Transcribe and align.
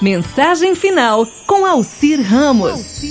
Mensagem 0.00 0.76
final 0.76 1.26
com 1.44 1.66
Alcir 1.66 2.22
Ramos. 2.22 3.02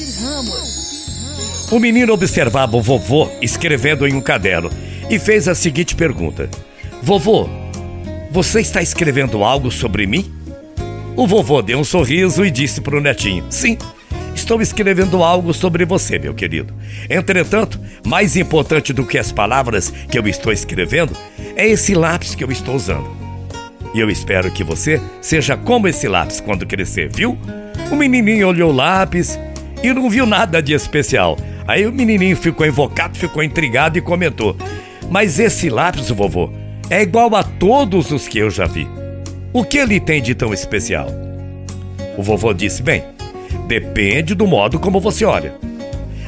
O 1.70 1.80
menino 1.80 2.14
observava 2.14 2.78
o 2.78 2.82
vovô 2.82 3.30
escrevendo 3.42 4.08
em 4.08 4.14
um 4.14 4.22
caderno 4.22 4.70
e 5.10 5.20
fez 5.20 5.50
a 5.50 5.56
seguinte 5.56 5.94
pergunta: 5.96 6.50
Vovô, 7.04 7.50
você 8.32 8.62
está 8.62 8.82
escrevendo 8.82 9.44
algo 9.44 9.70
sobre 9.70 10.08
mim? 10.08 10.34
O 11.18 11.28
vovô 11.28 11.62
deu 11.62 11.78
um 11.78 11.84
sorriso 11.84 12.46
e 12.46 12.50
disse 12.50 12.80
para 12.80 12.96
o 12.96 13.02
netinho: 13.02 13.44
Sim, 13.50 13.78
estou 14.34 14.62
escrevendo 14.62 15.22
algo 15.22 15.54
sobre 15.54 15.84
você, 15.84 16.18
meu 16.18 16.34
querido. 16.34 16.74
Entretanto, 17.10 17.78
mais 18.06 18.38
importante 18.38 18.94
do 18.94 19.06
que 19.06 19.18
as 19.18 19.30
palavras 19.30 19.90
que 20.10 20.18
eu 20.18 20.26
estou 20.26 20.54
escrevendo 20.54 21.12
é 21.54 21.68
esse 21.68 21.94
lápis 21.94 22.34
que 22.34 22.46
eu 22.46 22.52
estou 22.52 22.76
usando. 22.76 23.17
E 23.98 24.00
eu 24.00 24.12
espero 24.12 24.52
que 24.52 24.64
você 24.64 25.02
seja 25.20 25.58
como 25.58 25.88
esse 25.88 26.08
lápis 26.08 26.40
quando 26.40 26.68
crescer, 26.68 27.10
viu? 27.12 27.36
O 27.92 27.96
menininho 27.96 28.48
olhou 28.48 28.72
o 28.72 28.76
lápis 28.76 29.40
e 29.82 29.92
não 29.92 30.08
viu 30.08 30.24
nada 30.24 30.62
de 30.62 30.72
especial. 30.72 31.36
Aí 31.68 31.88
o 31.88 31.92
menininho 31.92 32.38
ficou 32.38 32.68
invocado, 32.68 33.18
ficou 33.18 33.42
intrigado 33.42 33.98
e 33.98 34.02
comentou: 34.02 34.56
Mas 35.10 35.40
esse 35.40 35.68
lápis, 35.68 36.12
vovô, 36.12 36.52
é 36.92 37.02
igual 37.02 37.36
a 37.36 37.42
todos 37.42 38.12
os 38.12 38.28
que 38.28 38.38
eu 38.38 38.52
já 38.52 38.68
vi. 38.68 38.88
O 39.52 39.64
que 39.64 39.80
ele 39.80 40.00
tem 40.00 40.22
de 40.22 40.36
tão 40.36 40.54
especial? 40.54 41.08
O 42.16 42.22
vovô 42.22 42.54
disse: 42.54 42.84
Bem, 42.84 43.04
depende 43.68 44.36
do 44.36 44.46
modo 44.46 44.78
como 44.78 45.00
você 45.00 45.26
olha. 45.26 45.56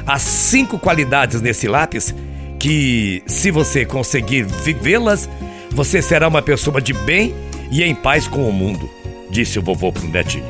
Há 0.07 0.17
cinco 0.17 0.79
qualidades 0.79 1.39
nesse 1.39 1.67
lápis 1.67 2.15
que, 2.57 3.21
se 3.27 3.51
você 3.51 3.85
conseguir 3.85 4.41
vivê-las, 4.41 5.29
você 5.69 6.01
será 6.01 6.27
uma 6.27 6.41
pessoa 6.41 6.81
de 6.81 6.93
bem 6.93 7.47
e 7.71 7.83
em 7.83 7.95
paz 7.95 8.27
com 8.27 8.47
o 8.47 8.53
mundo, 8.53 8.89
disse 9.29 9.59
o 9.59 9.61
vovô 9.61 9.91
para 9.91 10.03
o 10.03 10.09
netinho. 10.09 10.45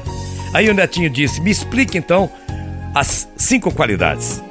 Aí 0.53 0.69
o 0.69 0.73
netinho 0.73 1.09
disse: 1.09 1.41
Me 1.41 1.51
explique 1.51 1.97
então 1.97 2.29
as 2.93 3.27
cinco 3.35 3.71
qualidades. 3.71 4.41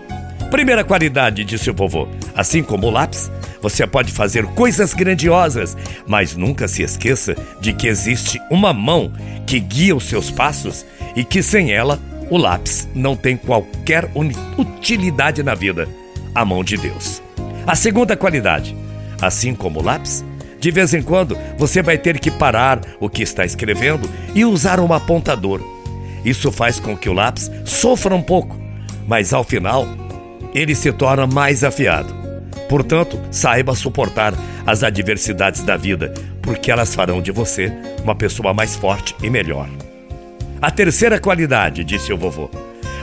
Primeira 0.50 0.82
qualidade, 0.82 1.44
disse 1.44 1.70
o 1.70 1.74
vovô: 1.74 2.08
assim 2.34 2.62
como 2.62 2.86
o 2.86 2.90
lápis, 2.90 3.30
você 3.60 3.86
pode 3.86 4.12
fazer 4.12 4.46
coisas 4.46 4.94
grandiosas, 4.94 5.76
mas 6.06 6.36
nunca 6.36 6.66
se 6.68 6.82
esqueça 6.82 7.36
de 7.60 7.72
que 7.72 7.88
existe 7.88 8.40
uma 8.50 8.72
mão 8.72 9.12
que 9.46 9.60
guia 9.60 9.94
os 9.94 10.04
seus 10.04 10.30
passos 10.30 10.86
e 11.16 11.24
que 11.24 11.42
sem 11.42 11.72
ela 11.72 11.98
o 12.30 12.36
lápis 12.36 12.88
não 12.94 13.16
tem 13.16 13.36
qualquer 13.36 14.10
utilidade 14.56 15.42
na 15.42 15.54
vida 15.54 15.88
a 16.34 16.44
mão 16.44 16.62
de 16.62 16.76
Deus. 16.76 17.22
A 17.66 17.74
segunda 17.74 18.16
qualidade: 18.16 18.74
assim 19.20 19.54
como 19.54 19.80
o 19.80 19.82
lápis, 19.82 20.24
de 20.60 20.70
vez 20.70 20.92
em 20.92 21.02
quando, 21.02 21.36
você 21.56 21.82
vai 21.82 21.96
ter 21.96 22.18
que 22.18 22.30
parar 22.30 22.80
o 23.00 23.08
que 23.08 23.22
está 23.22 23.44
escrevendo 23.44 24.08
e 24.34 24.44
usar 24.44 24.80
um 24.80 24.92
apontador. 24.92 25.60
Isso 26.24 26.50
faz 26.50 26.80
com 26.80 26.96
que 26.96 27.08
o 27.08 27.12
lápis 27.12 27.50
sofra 27.64 28.14
um 28.14 28.22
pouco, 28.22 28.56
mas 29.06 29.32
ao 29.32 29.44
final, 29.44 29.86
ele 30.54 30.74
se 30.74 30.92
torna 30.92 31.26
mais 31.26 31.62
afiado. 31.62 32.12
Portanto, 32.68 33.18
saiba 33.30 33.74
suportar 33.74 34.34
as 34.66 34.82
adversidades 34.82 35.62
da 35.62 35.76
vida, 35.76 36.12
porque 36.42 36.70
elas 36.70 36.94
farão 36.94 37.22
de 37.22 37.32
você 37.32 37.72
uma 38.02 38.14
pessoa 38.14 38.52
mais 38.52 38.76
forte 38.76 39.14
e 39.22 39.30
melhor. 39.30 39.68
A 40.60 40.70
terceira 40.70 41.20
qualidade, 41.20 41.84
disse 41.84 42.12
o 42.12 42.18
vovô, 42.18 42.50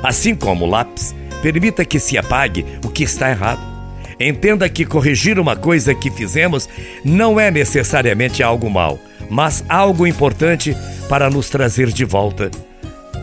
assim 0.03 0.35
como 0.35 0.65
o 0.65 0.69
lápis, 0.69 1.15
permita 1.41 1.85
que 1.85 1.99
se 1.99 2.17
apague 2.17 2.65
o 2.85 2.89
que 2.89 3.03
está 3.03 3.29
errado. 3.29 3.74
Entenda 4.19 4.69
que 4.69 4.85
corrigir 4.85 5.39
uma 5.39 5.55
coisa 5.55 5.93
que 5.93 6.09
fizemos 6.09 6.69
não 7.03 7.39
é 7.39 7.51
necessariamente 7.51 8.41
algo 8.41 8.69
mal, 8.69 8.97
mas 9.29 9.63
algo 9.67 10.07
importante 10.07 10.75
para 11.09 11.29
nos 11.29 11.49
trazer 11.49 11.91
de 11.91 12.05
volta 12.05 12.49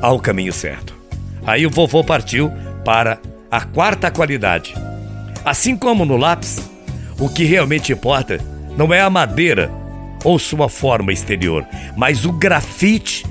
ao 0.00 0.18
caminho 0.18 0.52
certo. 0.52 0.94
Aí 1.46 1.66
o 1.66 1.70
vovô 1.70 2.04
partiu 2.04 2.50
para 2.84 3.18
a 3.50 3.60
quarta 3.62 4.10
qualidade. 4.10 4.74
Assim 5.44 5.76
como 5.76 6.04
no 6.04 6.16
lápis, 6.16 6.70
o 7.18 7.28
que 7.28 7.44
realmente 7.44 7.92
importa 7.92 8.38
não 8.76 8.92
é 8.92 9.00
a 9.00 9.10
madeira 9.10 9.70
ou 10.24 10.38
sua 10.38 10.68
forma 10.68 11.12
exterior, 11.12 11.66
mas 11.96 12.24
o 12.24 12.32
grafite 12.32 13.24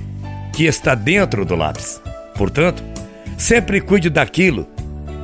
que 0.54 0.66
está 0.66 0.94
dentro 0.94 1.46
do 1.46 1.56
lápis. 1.56 2.02
Portanto, 2.36 2.84
sempre 3.38 3.80
cuide 3.80 4.10
daquilo 4.10 4.68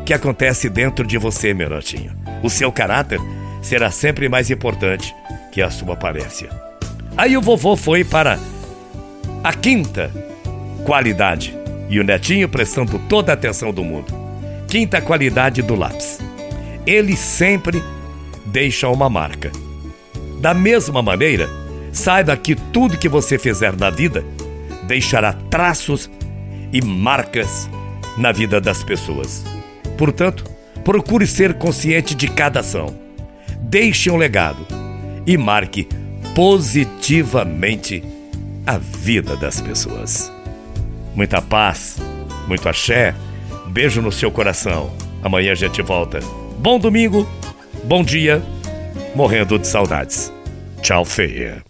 que 0.07 0.13
acontece 0.13 0.69
dentro 0.69 1.05
de 1.05 1.17
você, 1.17 1.53
meu 1.53 1.69
notinho. 1.69 2.15
O 2.41 2.49
seu 2.49 2.71
caráter 2.71 3.19
será 3.61 3.91
sempre 3.91 4.29
mais 4.29 4.49
importante 4.49 5.13
que 5.51 5.61
a 5.61 5.69
sua 5.69 5.95
aparência. 5.95 6.49
Aí 7.17 7.35
o 7.35 7.41
vovô 7.41 7.75
foi 7.75 8.05
para 8.05 8.39
a 9.43 9.51
quinta 9.51 10.09
qualidade 10.85 11.53
e 11.89 11.99
o 11.99 12.05
netinho 12.05 12.47
prestando 12.47 12.97
toda 13.09 13.33
a 13.33 13.35
atenção 13.35 13.73
do 13.73 13.83
mundo. 13.83 14.13
Quinta 14.69 15.01
qualidade 15.01 15.61
do 15.61 15.75
lápis. 15.75 16.19
Ele 16.85 17.17
sempre 17.17 17.83
deixa 18.45 18.87
uma 18.87 19.09
marca. 19.09 19.51
Da 20.39 20.53
mesma 20.53 21.01
maneira, 21.01 21.49
saiba 21.91 22.37
que 22.37 22.55
tudo 22.55 22.97
que 22.97 23.09
você 23.09 23.37
fizer 23.37 23.75
na 23.75 23.89
vida 23.89 24.23
deixará 24.83 25.33
traços 25.33 26.09
e 26.71 26.81
marcas 26.81 27.69
na 28.17 28.31
vida 28.31 28.61
das 28.61 28.81
pessoas. 28.83 29.56
Portanto, 29.97 30.57
Procure 30.87 31.27
ser 31.27 31.55
consciente 31.55 32.15
de 32.15 32.29
cada 32.29 32.61
ação. 32.61 32.97
Deixe 33.59 34.09
um 34.09 34.15
legado 34.15 34.65
e 35.25 35.37
marque 35.37 35.85
positivamente 36.33 38.01
a 38.65 38.77
vida 38.77 39.35
das 39.35 39.59
pessoas. 39.59 40.31
Muita 41.13 41.41
paz, 41.41 41.97
muito 42.47 42.69
axé, 42.69 43.13
beijo 43.67 44.01
no 44.01 44.13
seu 44.13 44.31
coração. 44.31 44.89
Amanhã 45.21 45.51
a 45.51 45.55
gente 45.55 45.81
volta. 45.81 46.21
Bom 46.57 46.79
domingo, 46.79 47.27
bom 47.83 48.01
dia, 48.01 48.41
morrendo 49.13 49.59
de 49.59 49.67
saudades. 49.67 50.31
Tchau, 50.81 51.03
feia. 51.03 51.66